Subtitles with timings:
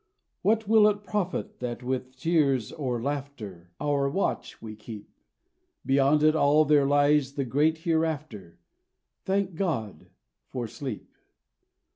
[0.41, 5.13] What will it profit that with tears or laughter Our watch we keep?
[5.85, 8.57] Beyond it all there lies the Great Hereafter!
[9.25, 10.07] Thank God
[10.47, 11.15] for sleep!